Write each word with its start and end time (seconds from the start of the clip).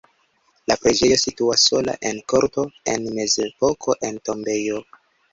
La 0.69 0.75
preĝejo 0.83 1.17
situas 1.23 1.65
sola 1.71 1.93
en 2.09 2.21
korto 2.33 2.63
(en 2.93 3.05
la 3.09 3.13
mezepoko 3.19 3.97
en 4.09 4.17
tombejo). 4.31 4.81